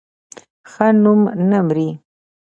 [0.71, 1.89] ښه نوم نه مري